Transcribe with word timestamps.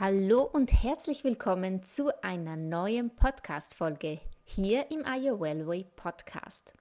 Hallo 0.00 0.42
und 0.44 0.84
herzlich 0.84 1.24
willkommen 1.24 1.82
zu 1.82 2.12
einer 2.22 2.54
neuen 2.54 3.10
Podcast-Folge 3.16 4.20
hier 4.44 4.92
im 4.92 5.04
Aya 5.04 5.40
Wellway 5.40 5.86
Podcast. 5.96 6.72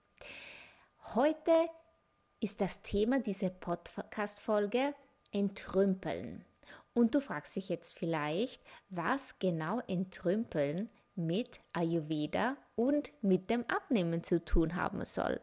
Heute 1.15 1.51
ist 2.41 2.61
das 2.61 2.83
Thema 2.83 3.19
dieser 3.19 3.49
Podcast-Folge 3.49 4.93
Entrümpeln. 5.31 6.45
Und 6.93 7.15
du 7.15 7.19
fragst 7.19 7.55
dich 7.55 7.69
jetzt 7.69 7.97
vielleicht, 7.97 8.61
was 8.89 9.39
genau 9.39 9.79
Entrümpeln 9.87 10.87
mit 11.15 11.59
Ayurveda 11.73 12.55
und 12.75 13.11
mit 13.23 13.49
dem 13.49 13.65
Abnehmen 13.67 14.23
zu 14.23 14.45
tun 14.45 14.75
haben 14.75 15.03
soll. 15.05 15.41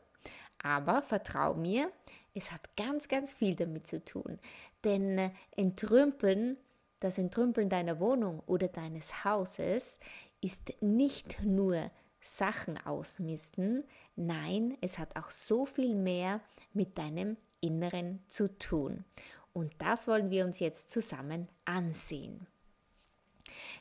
Aber 0.63 1.03
vertrau 1.03 1.55
mir, 1.55 1.91
es 2.35 2.53
hat 2.53 2.77
ganz, 2.77 3.09
ganz 3.09 3.35
viel 3.35 3.57
damit 3.57 3.89
zu 3.89 4.05
tun. 4.05 4.39
Denn 4.85 5.33
Entrümpeln 5.57 6.57
das 7.01 7.19
Entrümpeln 7.19 7.69
deiner 7.69 8.01
Wohnung 8.01 8.43
oder 8.47 8.69
deines 8.69 9.25
Hauses 9.25 9.99
ist 10.41 10.81
nicht 10.81 11.43
nur 11.43 11.91
Sachen 12.21 12.79
ausmisten, 12.87 13.85
nein, 14.17 14.77
es 14.81 14.99
hat 14.99 15.17
auch 15.17 15.31
so 15.31 15.67
viel 15.67 15.95
mehr 15.95 16.41
mit 16.73 16.97
deinem 16.97 17.37
Inneren 17.61 18.23
zu 18.29 18.59
tun. 18.59 19.05
Und 19.53 19.73
das 19.79 20.09
wollen 20.09 20.31
wir 20.31 20.45
uns 20.45 20.59
jetzt 20.59 20.91
zusammen 20.91 21.49
ansehen. 21.65 22.47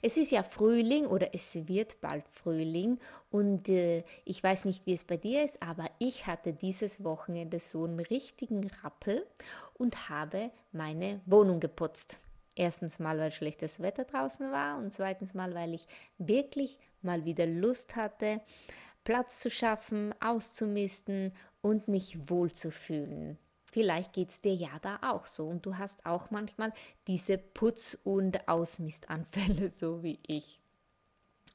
Es 0.02 0.18
ist 0.18 0.32
ja 0.32 0.44
Frühling 0.44 1.06
oder 1.06 1.34
es 1.34 1.56
wird 1.68 2.00
bald 2.02 2.28
Frühling 2.28 3.00
und 3.32 3.70
äh, 3.70 4.04
ich 4.26 4.44
weiß 4.44 4.66
nicht, 4.66 4.86
wie 4.86 4.94
es 4.94 5.06
bei 5.06 5.18
dir 5.18 5.44
ist, 5.44 5.62
aber 5.62 5.90
ich 6.00 6.28
hatte 6.28 6.54
dieses 6.54 7.04
Wochenende 7.04 7.60
so 7.60 7.86
einen 7.86 8.00
richtigen 8.00 8.70
Rappel 8.84 9.26
und 9.76 10.10
habe 10.10 10.52
meine 10.74 11.22
Wohnung 11.26 11.60
geputzt. 11.60 12.20
Erstens 12.56 13.00
mal, 13.00 13.18
weil 13.18 13.32
schlechtes 13.32 13.80
Wetter 13.80 14.06
draußen 14.06 14.52
war 14.52 14.78
und 14.78 14.94
zweitens 14.94 15.34
mal, 15.34 15.56
weil 15.56 15.74
ich 15.74 15.88
wirklich 16.18 16.78
mal 17.02 17.26
wieder 17.26 17.48
Lust 17.48 17.96
hatte, 17.96 18.42
Platz 19.04 19.40
zu 19.40 19.50
schaffen, 19.50 20.14
auszumisten 20.22 21.34
und 21.62 21.88
mich 21.88 22.30
wohlzufühlen. 22.30 23.38
Vielleicht 23.66 24.14
geht 24.14 24.30
es 24.30 24.40
dir 24.40 24.54
ja 24.54 24.70
da 24.84 25.00
auch 25.02 25.26
so 25.26 25.48
und 25.48 25.66
du 25.66 25.78
hast 25.78 26.06
auch 26.06 26.30
manchmal 26.30 26.72
diese 27.08 27.40
Putz- 27.40 27.98
und 28.04 28.48
Ausmistanfälle, 28.48 29.70
so 29.72 30.04
wie 30.04 30.20
ich. 30.28 30.60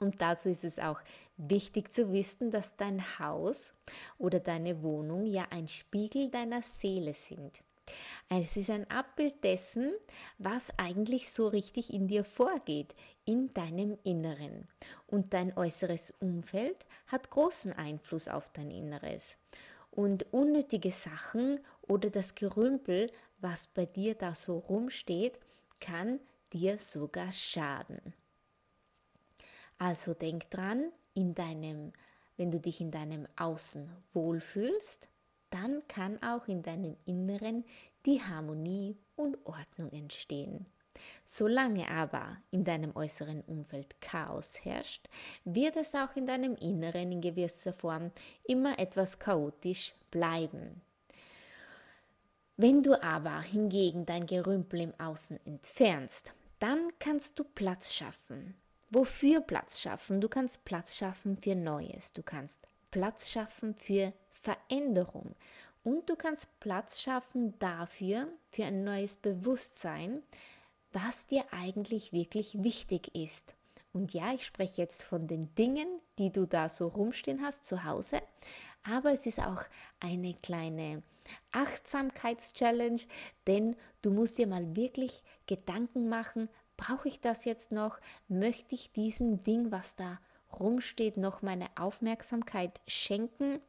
Und 0.00 0.20
dazu 0.20 0.48
ist 0.48 0.64
es 0.64 0.78
auch 0.78 1.00
wichtig 1.36 1.92
zu 1.92 2.12
wissen, 2.12 2.50
dass 2.50 2.76
dein 2.76 3.18
Haus 3.18 3.72
oder 4.18 4.40
deine 4.40 4.82
Wohnung 4.82 5.26
ja 5.26 5.46
ein 5.50 5.68
Spiegel 5.68 6.28
deiner 6.28 6.62
Seele 6.62 7.14
sind. 7.14 7.62
Es 8.28 8.56
ist 8.56 8.70
ein 8.70 8.90
Abbild 8.90 9.42
dessen, 9.42 9.92
was 10.38 10.72
eigentlich 10.78 11.30
so 11.30 11.48
richtig 11.48 11.92
in 11.92 12.08
dir 12.08 12.24
vorgeht, 12.24 12.94
in 13.24 13.52
deinem 13.54 13.98
Inneren. 14.04 14.68
Und 15.06 15.32
dein 15.32 15.56
äußeres 15.56 16.12
Umfeld 16.20 16.86
hat 17.06 17.30
großen 17.30 17.72
Einfluss 17.72 18.28
auf 18.28 18.50
dein 18.50 18.70
Inneres. 18.70 19.38
Und 19.90 20.32
unnötige 20.32 20.92
Sachen 20.92 21.60
oder 21.82 22.10
das 22.10 22.34
Gerümpel, 22.34 23.10
was 23.40 23.66
bei 23.66 23.86
dir 23.86 24.14
da 24.14 24.34
so 24.34 24.58
rumsteht, 24.58 25.38
kann 25.80 26.20
dir 26.52 26.78
sogar 26.78 27.32
schaden. 27.32 28.14
Also 29.78 30.12
denk 30.14 30.50
dran, 30.50 30.92
in 31.14 31.34
deinem, 31.34 31.92
wenn 32.36 32.50
du 32.50 32.60
dich 32.60 32.80
in 32.80 32.90
deinem 32.90 33.26
Außen 33.36 33.90
wohlfühlst, 34.12 35.08
dann 35.50 35.82
kann 35.88 36.22
auch 36.22 36.46
in 36.48 36.62
deinem 36.62 36.96
Inneren 37.04 37.64
die 38.06 38.22
Harmonie 38.22 38.96
und 39.16 39.38
Ordnung 39.44 39.90
entstehen. 39.92 40.66
Solange 41.24 41.88
aber 41.90 42.38
in 42.50 42.64
deinem 42.64 42.94
äußeren 42.96 43.42
Umfeld 43.42 44.00
Chaos 44.00 44.64
herrscht, 44.64 45.08
wird 45.44 45.76
es 45.76 45.94
auch 45.94 46.16
in 46.16 46.26
deinem 46.26 46.56
Inneren 46.56 47.12
in 47.12 47.20
gewisser 47.20 47.72
Form 47.72 48.10
immer 48.44 48.78
etwas 48.78 49.18
chaotisch 49.18 49.94
bleiben. 50.10 50.80
Wenn 52.56 52.82
du 52.82 53.00
aber 53.00 53.40
hingegen 53.40 54.04
dein 54.04 54.26
Gerümpel 54.26 54.80
im 54.80 54.94
Außen 54.98 55.38
entfernst, 55.46 56.32
dann 56.58 56.90
kannst 56.98 57.38
du 57.38 57.44
Platz 57.44 57.92
schaffen. 57.92 58.56
Wofür 58.90 59.40
Platz 59.42 59.78
schaffen? 59.78 60.20
Du 60.20 60.28
kannst 60.28 60.64
Platz 60.64 60.96
schaffen 60.96 61.36
für 61.36 61.54
Neues. 61.54 62.12
Du 62.14 62.22
kannst 62.22 62.58
Platz 62.90 63.30
schaffen 63.30 63.74
für 63.74 64.12
Veränderung. 64.42 65.34
Und 65.84 66.08
du 66.10 66.16
kannst 66.16 66.60
Platz 66.60 67.00
schaffen 67.00 67.58
dafür, 67.58 68.28
für 68.48 68.64
ein 68.64 68.84
neues 68.84 69.16
Bewusstsein, 69.16 70.22
was 70.92 71.26
dir 71.26 71.44
eigentlich 71.50 72.12
wirklich 72.12 72.62
wichtig 72.62 73.14
ist. 73.14 73.54
Und 73.92 74.12
ja, 74.12 74.32
ich 74.32 74.44
spreche 74.44 74.82
jetzt 74.82 75.02
von 75.02 75.26
den 75.26 75.54
Dingen, 75.54 75.88
die 76.18 76.30
du 76.30 76.46
da 76.46 76.68
so 76.68 76.88
rumstehen 76.88 77.42
hast 77.42 77.64
zu 77.64 77.84
Hause, 77.84 78.20
aber 78.82 79.12
es 79.12 79.26
ist 79.26 79.40
auch 79.40 79.62
eine 80.00 80.34
kleine 80.34 81.02
Achtsamkeitschallenge, 81.52 83.00
denn 83.46 83.76
du 84.02 84.10
musst 84.10 84.38
dir 84.38 84.46
mal 84.46 84.76
wirklich 84.76 85.22
Gedanken 85.46 86.08
machen, 86.08 86.48
brauche 86.76 87.08
ich 87.08 87.20
das 87.20 87.44
jetzt 87.44 87.72
noch? 87.72 87.98
Möchte 88.28 88.74
ich 88.74 88.92
diesem 88.92 89.42
Ding, 89.42 89.70
was 89.72 89.96
da 89.96 90.18
rumsteht, 90.52 91.16
noch 91.16 91.42
meine 91.42 91.68
Aufmerksamkeit 91.76 92.80
schenken 92.86 93.60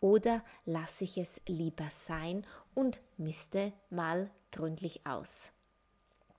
oder 0.00 0.44
lasse 0.64 1.04
ich 1.04 1.18
es 1.18 1.40
lieber 1.46 1.88
sein 1.90 2.46
und 2.74 3.00
misste 3.16 3.72
mal 3.90 4.30
gründlich 4.52 5.06
aus. 5.06 5.52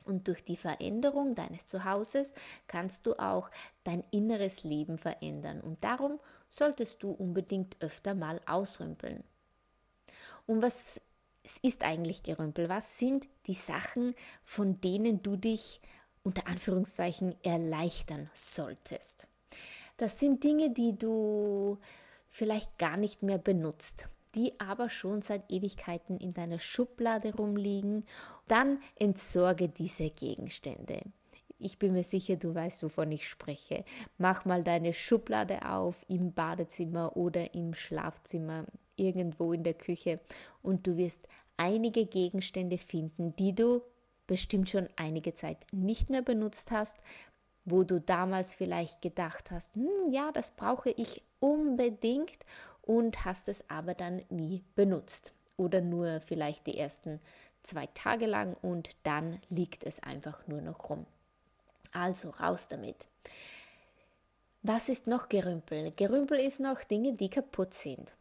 Und 0.05 0.27
durch 0.29 0.43
die 0.43 0.55
Veränderung 0.55 1.35
deines 1.35 1.65
Zuhauses 1.65 2.33
kannst 2.67 3.05
du 3.05 3.13
auch 3.19 3.49
dein 3.83 4.03
inneres 4.11 4.63
Leben 4.63 4.97
verändern. 4.97 5.59
Und 5.59 5.83
darum 5.83 6.19
solltest 6.49 7.03
du 7.03 7.11
unbedingt 7.11 7.75
öfter 7.81 8.15
mal 8.15 8.39
ausrümpeln. 8.45 9.23
Und 10.45 10.61
was 10.61 11.01
ist 11.61 11.83
eigentlich 11.83 12.23
Gerümpel? 12.23 12.69
Was 12.69 12.97
sind 12.97 13.27
die 13.47 13.53
Sachen, 13.53 14.15
von 14.43 14.79
denen 14.79 15.23
du 15.23 15.35
dich 15.35 15.81
unter 16.23 16.47
Anführungszeichen 16.47 17.35
erleichtern 17.43 18.29
solltest? 18.33 19.27
Das 19.97 20.19
sind 20.19 20.43
Dinge, 20.43 20.69
die 20.69 20.97
du 20.97 21.77
vielleicht 22.29 22.77
gar 22.77 22.97
nicht 22.97 23.23
mehr 23.23 23.39
benutzt, 23.39 24.07
die 24.35 24.59
aber 24.59 24.89
schon 24.89 25.21
seit 25.21 25.51
Ewigkeiten 25.51 26.17
in 26.19 26.33
deiner 26.33 26.59
Schublade 26.59 27.35
rumliegen. 27.35 28.05
Dann 28.47 28.79
entsorge 28.95 29.69
diese 29.69 30.09
Gegenstände. 30.11 31.01
Ich 31.59 31.79
bin 31.79 31.93
mir 31.93 32.03
sicher, 32.03 32.35
du 32.35 32.53
weißt, 32.53 32.83
wovon 32.83 33.11
ich 33.11 33.27
spreche. 33.27 33.83
Mach 34.19 34.45
mal 34.45 34.63
deine 34.63 34.93
Schublade 34.93 35.67
auf 35.67 36.05
im 36.07 36.31
Badezimmer 36.31 37.17
oder 37.17 37.55
im 37.55 37.73
Schlafzimmer, 37.73 38.65
irgendwo 38.95 39.53
in 39.53 39.63
der 39.63 39.73
Küche 39.73 40.19
und 40.61 40.85
du 40.85 40.97
wirst 40.97 41.27
einige 41.57 42.05
Gegenstände 42.05 42.77
finden, 42.77 43.35
die 43.37 43.55
du 43.55 43.81
bestimmt 44.27 44.69
schon 44.69 44.87
einige 44.97 45.33
Zeit 45.33 45.57
nicht 45.71 46.11
mehr 46.11 46.21
benutzt 46.21 46.69
hast, 46.69 46.97
wo 47.67 47.83
du 47.83 47.99
damals 47.99 48.53
vielleicht 48.53 49.01
gedacht 49.01 49.51
hast, 49.51 49.75
hm, 49.75 50.11
ja, 50.11 50.31
das 50.31 50.51
brauche 50.51 50.89
ich 50.91 51.21
unbedingt 51.39 52.39
und 52.81 53.25
hast 53.25 53.49
es 53.49 53.69
aber 53.69 53.93
dann 53.93 54.21
nie 54.29 54.63
benutzt 54.75 55.33
oder 55.57 55.81
nur 55.81 56.21
vielleicht 56.21 56.65
die 56.65 56.77
ersten 56.77 57.19
zwei 57.63 57.87
Tage 57.87 58.25
lang 58.25 58.55
und 58.61 58.91
dann 59.03 59.41
liegt 59.49 59.83
es 59.83 60.01
einfach 60.01 60.47
nur 60.47 60.61
noch 60.61 60.89
rum. 60.89 61.05
Also 61.91 62.29
raus 62.29 62.69
damit. 62.69 63.07
Was 64.63 64.87
ist 64.87 65.05
noch 65.05 65.27
Gerümpel? 65.27 65.91
Gerümpel 65.95 66.39
ist 66.39 66.61
noch 66.61 66.83
Dinge, 66.85 67.13
die 67.13 67.29
kaputt 67.29 67.73
sind. 67.73 68.13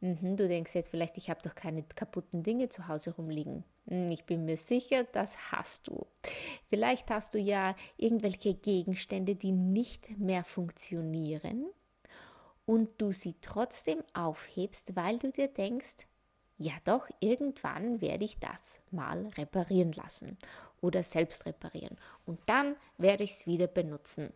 Mhm, 0.00 0.36
du 0.36 0.46
denkst 0.46 0.74
jetzt 0.74 0.90
vielleicht, 0.90 1.16
ich 1.16 1.30
habe 1.30 1.40
doch 1.42 1.54
keine 1.54 1.82
kaputten 1.82 2.42
Dinge 2.42 2.68
zu 2.68 2.86
Hause 2.86 3.14
rumliegen. 3.14 3.64
Hm, 3.90 4.10
ich 4.10 4.24
bin 4.24 4.44
mir 4.44 4.56
sicher, 4.56 5.04
das 5.04 5.52
hast 5.52 5.88
du. 5.88 6.06
Vielleicht 6.68 7.10
hast 7.10 7.34
du 7.34 7.38
ja 7.38 7.74
irgendwelche 7.96 8.54
Gegenstände, 8.54 9.34
die 9.34 9.52
nicht 9.52 10.18
mehr 10.18 10.44
funktionieren 10.44 11.66
und 12.64 12.88
du 12.98 13.12
sie 13.12 13.34
trotzdem 13.42 14.02
aufhebst, 14.14 14.96
weil 14.96 15.18
du 15.18 15.30
dir 15.30 15.48
denkst, 15.48 16.06
ja 16.56 16.72
doch, 16.84 17.08
irgendwann 17.18 18.00
werde 18.00 18.24
ich 18.24 18.38
das 18.38 18.80
mal 18.90 19.26
reparieren 19.36 19.92
lassen 19.92 20.38
oder 20.80 21.02
selbst 21.02 21.46
reparieren 21.46 21.96
und 22.26 22.38
dann 22.46 22.76
werde 22.96 23.24
ich 23.24 23.32
es 23.32 23.46
wieder 23.46 23.66
benutzen. 23.66 24.32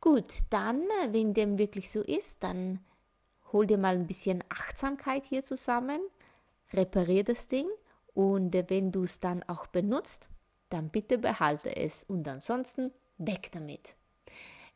Gut, 0.00 0.32
dann, 0.50 0.82
wenn 1.10 1.34
dem 1.34 1.58
wirklich 1.58 1.90
so 1.90 2.02
ist, 2.02 2.42
dann 2.42 2.78
hol 3.52 3.66
dir 3.66 3.78
mal 3.78 3.94
ein 3.94 4.06
bisschen 4.06 4.44
Achtsamkeit 4.48 5.24
hier 5.24 5.42
zusammen, 5.42 6.00
reparier 6.72 7.24
das 7.24 7.48
Ding 7.48 7.66
und 8.14 8.54
wenn 8.70 8.92
du 8.92 9.02
es 9.02 9.20
dann 9.20 9.42
auch 9.44 9.66
benutzt, 9.66 10.28
dann 10.70 10.88
bitte 10.88 11.18
behalte 11.18 11.76
es 11.76 12.04
und 12.04 12.26
ansonsten 12.26 12.92
weg 13.18 13.50
damit. 13.52 13.94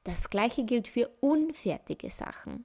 Das 0.05 0.31
gleiche 0.31 0.64
gilt 0.64 0.88
für 0.88 1.08
unfertige 1.20 2.11
Sachen. 2.11 2.64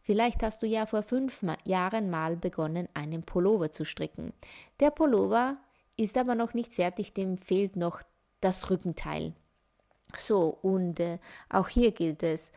Vielleicht 0.00 0.42
hast 0.42 0.62
du 0.62 0.66
ja 0.66 0.86
vor 0.86 1.02
fünf 1.02 1.44
Jahren 1.64 2.08
mal 2.08 2.36
begonnen, 2.36 2.88
einen 2.94 3.22
Pullover 3.22 3.70
zu 3.70 3.84
stricken. 3.84 4.32
Der 4.80 4.90
Pullover 4.90 5.58
ist 5.96 6.16
aber 6.16 6.34
noch 6.34 6.54
nicht 6.54 6.72
fertig, 6.72 7.12
dem 7.12 7.36
fehlt 7.36 7.76
noch 7.76 8.02
das 8.40 8.70
Rückenteil. 8.70 9.34
So, 10.16 10.58
und 10.62 11.00
äh, 11.00 11.18
auch 11.50 11.68
hier 11.68 11.92
gilt 11.92 12.22
es, 12.22 12.52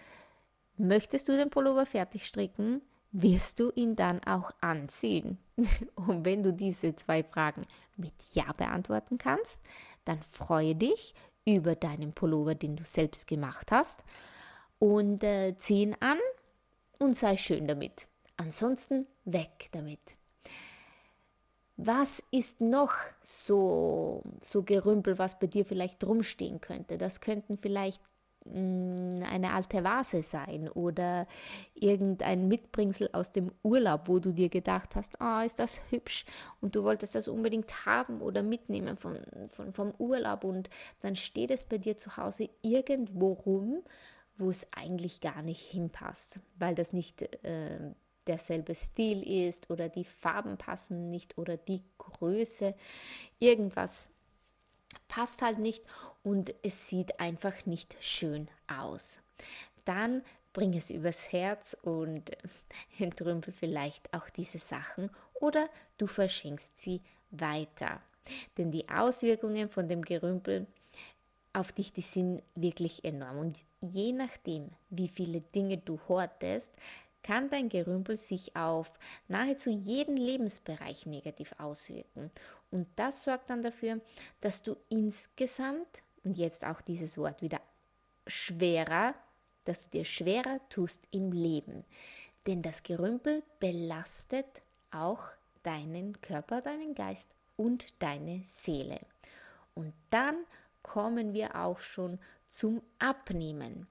möchtest 0.77 1.27
du 1.27 1.35
den 1.35 1.49
Pullover 1.49 1.85
fertig 1.85 2.25
stricken, 2.25 2.81
wirst 3.11 3.59
du 3.59 3.71
ihn 3.75 3.95
dann 3.95 4.23
auch 4.23 4.51
anziehen. 4.61 5.37
Und 5.95 6.25
wenn 6.25 6.43
du 6.43 6.53
diese 6.53 6.95
zwei 6.95 7.23
Fragen 7.23 7.65
mit 7.97 8.13
Ja 8.33 8.51
beantworten 8.53 9.17
kannst, 9.17 9.61
dann 10.05 10.21
freue 10.21 10.75
dich 10.75 11.13
über 11.45 11.75
deinen 11.75 12.13
Pullover, 12.13 12.55
den 12.55 12.75
du 12.75 12.83
selbst 12.83 13.27
gemacht 13.27 13.71
hast 13.71 13.99
und 14.79 15.23
äh, 15.23 15.55
zieh 15.57 15.83
ihn 15.83 15.95
an 15.99 16.17
und 16.99 17.15
sei 17.15 17.37
schön 17.37 17.67
damit. 17.67 18.07
Ansonsten 18.37 19.07
weg 19.25 19.69
damit. 19.71 19.99
Was 21.77 22.21
ist 22.31 22.61
noch 22.61 22.93
so, 23.23 24.23
so 24.39 24.63
Gerümpel, 24.63 25.17
was 25.17 25.39
bei 25.39 25.47
dir 25.47 25.65
vielleicht 25.65 26.03
rumstehen 26.03 26.61
könnte? 26.61 26.97
Das 26.97 27.21
könnten 27.21 27.57
vielleicht 27.57 28.01
eine 28.45 29.53
alte 29.53 29.83
Vase 29.83 30.23
sein 30.23 30.67
oder 30.69 31.27
irgendein 31.75 32.47
Mitbringsel 32.47 33.09
aus 33.13 33.31
dem 33.31 33.51
Urlaub, 33.61 34.07
wo 34.07 34.19
du 34.19 34.31
dir 34.31 34.49
gedacht 34.49 34.95
hast, 34.95 35.21
ah, 35.21 35.43
ist 35.43 35.59
das 35.59 35.79
hübsch 35.89 36.25
und 36.59 36.75
du 36.75 36.83
wolltest 36.83 37.15
das 37.15 37.27
unbedingt 37.27 37.85
haben 37.85 38.21
oder 38.21 38.41
mitnehmen 38.41 38.97
von, 38.97 39.19
von, 39.49 39.73
vom 39.73 39.93
Urlaub 39.99 40.43
und 40.43 40.69
dann 41.01 41.15
steht 41.15 41.51
es 41.51 41.65
bei 41.65 41.77
dir 41.77 41.97
zu 41.97 42.17
Hause 42.17 42.49
irgendwo 42.61 43.33
rum 43.33 43.83
wo 44.41 44.49
es 44.49 44.67
eigentlich 44.71 45.21
gar 45.21 45.41
nicht 45.41 45.61
hinpasst, 45.61 46.39
weil 46.57 46.75
das 46.75 46.93
nicht 46.93 47.21
äh, 47.43 47.93
derselbe 48.27 48.75
Stil 48.75 49.47
ist 49.47 49.69
oder 49.69 49.87
die 49.87 50.03
Farben 50.03 50.57
passen 50.57 51.09
nicht 51.09 51.37
oder 51.37 51.57
die 51.57 51.83
Größe, 51.97 52.75
irgendwas 53.39 54.09
passt 55.07 55.41
halt 55.41 55.59
nicht 55.59 55.83
und 56.23 56.53
es 56.63 56.89
sieht 56.89 57.19
einfach 57.19 57.65
nicht 57.65 57.95
schön 57.99 58.47
aus. 58.67 59.19
Dann 59.85 60.23
bring 60.53 60.75
es 60.75 60.89
übers 60.89 61.31
Herz 61.31 61.75
und 61.81 62.31
entrümpel 62.99 63.53
vielleicht 63.53 64.13
auch 64.13 64.29
diese 64.29 64.59
Sachen 64.59 65.09
oder 65.33 65.69
du 65.97 66.07
verschenkst 66.07 66.79
sie 66.79 67.01
weiter. 67.31 68.01
Denn 68.57 68.71
die 68.71 68.87
Auswirkungen 68.89 69.69
von 69.69 69.87
dem 69.87 70.03
Gerümpel 70.03 70.67
auf 71.53 71.73
dich, 71.73 71.91
die 71.91 72.01
sind 72.01 72.43
wirklich 72.55 73.03
enorm. 73.03 73.39
Und 73.39 73.57
je 73.81 74.11
nachdem, 74.13 74.69
wie 74.89 75.07
viele 75.07 75.41
Dinge 75.41 75.77
du 75.77 75.99
hortest, 76.07 76.71
kann 77.23 77.49
dein 77.49 77.69
Gerümpel 77.69 78.17
sich 78.17 78.55
auf 78.55 78.91
nahezu 79.27 79.69
jeden 79.69 80.17
Lebensbereich 80.17 81.05
negativ 81.05 81.53
auswirken. 81.59 82.31
Und 82.71 82.87
das 82.95 83.23
sorgt 83.23 83.49
dann 83.49 83.61
dafür, 83.61 83.99
dass 84.39 84.63
du 84.63 84.75
insgesamt, 84.89 86.03
und 86.23 86.37
jetzt 86.37 86.65
auch 86.65 86.81
dieses 86.81 87.17
Wort 87.17 87.41
wieder, 87.41 87.61
schwerer, 88.27 89.13
dass 89.65 89.83
du 89.83 89.97
dir 89.97 90.05
schwerer 90.05 90.59
tust 90.69 91.01
im 91.11 91.31
Leben. 91.31 91.83
Denn 92.47 92.61
das 92.61 92.83
Gerümpel 92.83 93.43
belastet 93.59 94.47
auch 94.89 95.27
deinen 95.63 96.19
Körper, 96.21 96.61
deinen 96.61 96.95
Geist 96.95 97.29
und 97.57 97.87
deine 97.99 98.43
Seele. 98.47 98.99
Und 99.75 99.93
dann 100.09 100.37
kommen 100.81 101.33
wir 101.33 101.55
auch 101.55 101.79
schon 101.79 102.19
zum 102.49 102.81
Abnehmen. 102.99 103.87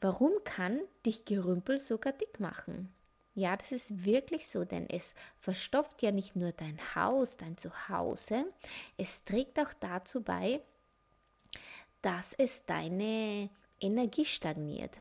Warum 0.00 0.32
kann 0.44 0.80
dich 1.04 1.24
Gerümpel 1.24 1.78
sogar 1.78 2.12
dick 2.12 2.40
machen? 2.40 2.92
Ja, 3.34 3.56
das 3.56 3.72
ist 3.72 4.04
wirklich 4.04 4.46
so, 4.46 4.64
denn 4.64 4.88
es 4.90 5.14
verstopft 5.40 6.02
ja 6.02 6.10
nicht 6.10 6.36
nur 6.36 6.52
dein 6.52 6.78
Haus, 6.94 7.36
dein 7.36 7.56
Zuhause, 7.56 8.44
es 8.98 9.24
trägt 9.24 9.58
auch 9.58 9.72
dazu 9.80 10.22
bei, 10.22 10.60
dass 12.02 12.34
es 12.34 12.64
deine 12.66 13.48
Energie 13.80 14.24
stagniert. 14.24 15.00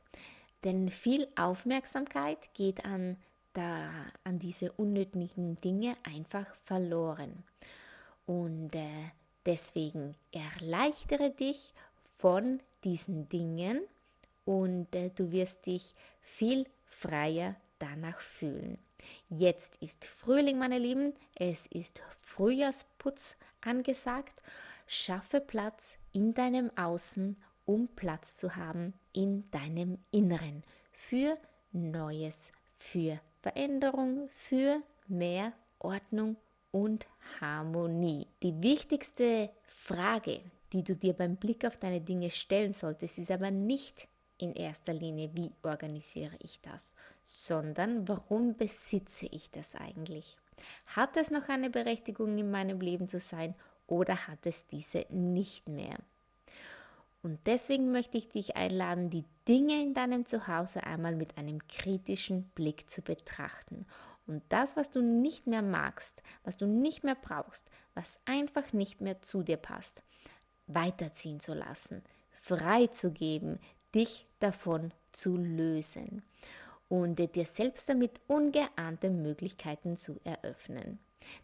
Denn 0.63 0.89
viel 0.89 1.27
Aufmerksamkeit 1.35 2.53
geht 2.53 2.85
an, 2.85 3.17
da, 3.53 3.89
an 4.23 4.39
diese 4.39 4.71
unnötigen 4.73 5.59
Dinge 5.59 5.97
einfach 6.03 6.55
verloren. 6.63 7.43
Und 8.27 8.75
äh, 8.75 9.11
Deswegen 9.45 10.15
erleichtere 10.31 11.31
dich 11.31 11.73
von 12.17 12.59
diesen 12.83 13.27
Dingen 13.29 13.81
und 14.45 14.93
äh, 14.95 15.09
du 15.09 15.31
wirst 15.31 15.65
dich 15.65 15.95
viel 16.21 16.67
freier 16.85 17.55
danach 17.81 18.19
fühlen. 18.19 18.77
Jetzt 19.29 19.77
ist 19.77 20.05
Frühling, 20.05 20.59
meine 20.59 20.77
Lieben, 20.77 21.13
es 21.35 21.67
ist 21.67 22.01
Frühjahrsputz 22.21 23.35
angesagt. 23.61 24.41
Schaffe 24.87 25.39
Platz 25.39 25.95
in 26.11 26.33
deinem 26.33 26.69
Außen, 26.77 27.37
um 27.65 27.87
Platz 27.95 28.35
zu 28.35 28.55
haben 28.55 28.93
in 29.13 29.49
deinem 29.51 29.97
Inneren 30.11 30.63
für 30.91 31.37
Neues, 31.71 32.51
für 32.75 33.19
Veränderung, 33.41 34.29
für 34.35 34.81
mehr 35.07 35.53
Ordnung 35.79 36.35
und 36.71 37.07
Harmonie. 37.39 38.27
Die 38.43 38.61
wichtigste 38.61 39.49
Frage, 39.65 40.41
die 40.73 40.83
du 40.83 40.95
dir 40.95 41.13
beim 41.13 41.35
Blick 41.35 41.65
auf 41.65 41.77
deine 41.77 42.01
Dinge 42.01 42.29
stellen 42.29 42.73
solltest, 42.73 43.17
ist 43.17 43.31
aber 43.31 43.51
nicht 43.51 44.07
in 44.41 44.53
erster 44.53 44.93
Linie, 44.93 45.31
wie 45.33 45.51
organisiere 45.63 46.35
ich 46.39 46.61
das, 46.61 46.95
sondern 47.23 48.07
warum 48.07 48.55
besitze 48.55 49.27
ich 49.27 49.49
das 49.51 49.75
eigentlich? 49.75 50.37
Hat 50.85 51.17
es 51.17 51.31
noch 51.31 51.49
eine 51.49 51.69
Berechtigung 51.69 52.37
in 52.37 52.51
meinem 52.51 52.81
Leben 52.81 53.07
zu 53.07 53.19
sein 53.19 53.55
oder 53.87 54.27
hat 54.27 54.45
es 54.45 54.67
diese 54.67 55.05
nicht 55.09 55.69
mehr? 55.69 55.97
Und 57.23 57.39
deswegen 57.45 57.91
möchte 57.91 58.17
ich 58.17 58.29
dich 58.29 58.55
einladen, 58.55 59.09
die 59.11 59.25
Dinge 59.47 59.81
in 59.81 59.93
deinem 59.93 60.25
Zuhause 60.25 60.83
einmal 60.83 61.15
mit 61.15 61.37
einem 61.37 61.59
kritischen 61.67 62.49
Blick 62.55 62.89
zu 62.89 63.01
betrachten 63.03 63.85
und 64.27 64.43
das, 64.49 64.75
was 64.75 64.89
du 64.91 65.01
nicht 65.01 65.45
mehr 65.45 65.61
magst, 65.61 66.21
was 66.43 66.57
du 66.57 66.65
nicht 66.65 67.03
mehr 67.03 67.15
brauchst, 67.15 67.69
was 67.93 68.19
einfach 68.25 68.73
nicht 68.73 69.01
mehr 69.01 69.21
zu 69.21 69.43
dir 69.43 69.57
passt, 69.57 70.01
weiterziehen 70.67 71.39
zu 71.39 71.53
lassen, 71.53 72.03
freizugeben, 72.31 73.59
dich 73.93 74.27
davon 74.39 74.93
zu 75.11 75.37
lösen 75.37 76.23
und 76.89 77.19
dir 77.19 77.45
selbst 77.45 77.87
damit 77.89 78.19
ungeahnte 78.27 79.09
Möglichkeiten 79.09 79.97
zu 79.97 80.19
eröffnen. 80.23 80.99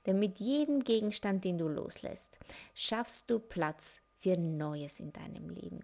Denn 0.05 0.19
mit 0.19 0.39
jedem 0.39 0.83
Gegenstand, 0.83 1.43
den 1.43 1.57
du 1.57 1.67
loslässt, 1.67 2.37
schaffst 2.73 3.29
du 3.29 3.39
Platz 3.39 3.99
für 4.17 4.37
Neues 4.37 4.99
in 4.99 5.13
deinem 5.13 5.49
Leben. 5.49 5.81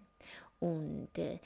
Und 0.58 1.16
äh, 1.18 1.38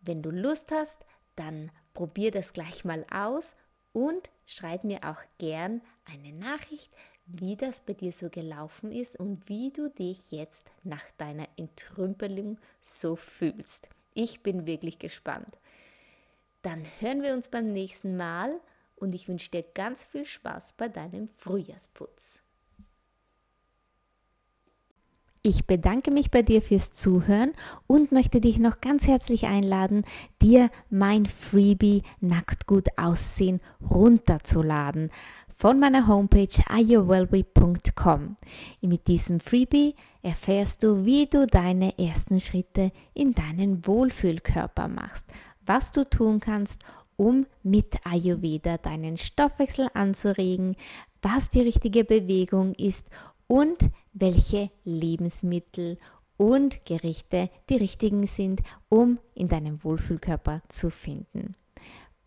wenn 0.00 0.22
du 0.22 0.30
Lust 0.30 0.70
hast, 0.70 1.04
dann 1.36 1.70
probier 1.94 2.30
das 2.30 2.52
gleich 2.52 2.84
mal 2.84 3.04
aus 3.10 3.56
und 3.92 4.30
schreib 4.46 4.84
mir 4.84 5.00
auch 5.04 5.20
gern 5.38 5.80
eine 6.04 6.32
Nachricht, 6.32 6.92
wie 7.26 7.56
das 7.56 7.80
bei 7.80 7.92
dir 7.92 8.12
so 8.12 8.30
gelaufen 8.30 8.92
ist 8.92 9.18
und 9.18 9.48
wie 9.48 9.70
du 9.70 9.90
dich 9.90 10.30
jetzt 10.30 10.70
nach 10.82 11.04
deiner 11.18 11.46
Entrümpelung 11.56 12.58
so 12.80 13.16
fühlst. 13.16 13.88
Ich 14.20 14.42
bin 14.42 14.66
wirklich 14.66 14.98
gespannt. 14.98 15.58
Dann 16.62 16.84
hören 16.98 17.22
wir 17.22 17.34
uns 17.34 17.50
beim 17.50 17.72
nächsten 17.72 18.16
Mal 18.16 18.50
und 18.96 19.14
ich 19.14 19.28
wünsche 19.28 19.48
dir 19.52 19.62
ganz 19.62 20.04
viel 20.04 20.26
Spaß 20.26 20.74
bei 20.76 20.88
deinem 20.88 21.28
Frühjahrsputz. 21.28 22.42
Ich 25.42 25.66
bedanke 25.66 26.10
mich 26.10 26.32
bei 26.32 26.42
dir 26.42 26.62
fürs 26.62 26.92
Zuhören 26.92 27.52
und 27.86 28.10
möchte 28.10 28.40
dich 28.40 28.58
noch 28.58 28.80
ganz 28.80 29.06
herzlich 29.06 29.46
einladen, 29.46 30.04
dir 30.42 30.68
mein 30.90 31.26
Freebie 31.26 32.02
Nackt 32.18 32.66
gut 32.66 32.88
aussehen 32.96 33.60
runterzuladen 33.88 35.12
von 35.58 35.80
meiner 35.80 36.06
Homepage 36.06 36.62
ayurwellway.com. 36.68 38.36
Mit 38.80 39.08
diesem 39.08 39.40
Freebie 39.40 39.96
erfährst 40.22 40.84
du, 40.84 41.04
wie 41.04 41.26
du 41.26 41.48
deine 41.48 41.98
ersten 41.98 42.38
Schritte 42.38 42.92
in 43.12 43.34
deinen 43.34 43.84
Wohlfühlkörper 43.84 44.86
machst, 44.86 45.26
was 45.66 45.90
du 45.90 46.08
tun 46.08 46.38
kannst, 46.38 46.84
um 47.16 47.46
mit 47.64 47.96
Ayurveda 48.06 48.78
deinen 48.78 49.16
Stoffwechsel 49.16 49.88
anzuregen, 49.94 50.76
was 51.22 51.50
die 51.50 51.62
richtige 51.62 52.04
Bewegung 52.04 52.74
ist 52.74 53.08
und 53.48 53.90
welche 54.12 54.70
Lebensmittel 54.84 55.98
und 56.36 56.84
Gerichte 56.84 57.50
die 57.68 57.78
richtigen 57.78 58.28
sind, 58.28 58.60
um 58.88 59.18
in 59.34 59.48
deinem 59.48 59.82
Wohlfühlkörper 59.82 60.62
zu 60.68 60.90
finden. 60.90 61.56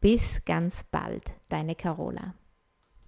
Bis 0.01 0.43
ganz 0.43 0.83
bald, 0.91 1.23
deine 1.47 1.75
Carola. 1.75 2.33